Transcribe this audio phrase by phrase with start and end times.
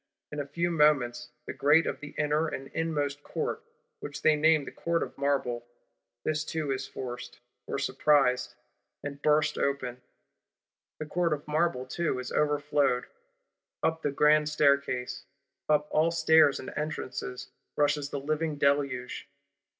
[0.31, 3.61] In few moments, the Grate of the inner and inmost Court,
[3.99, 5.63] which they name Court of Marble,
[6.23, 8.55] this too is forced, or surprised,
[9.03, 10.01] and burst open:
[10.97, 13.05] the Court of Marble too is overflowed:
[13.83, 15.25] up the Grand Staircase,
[15.69, 19.29] up all stairs and entrances rushes the living Deluge!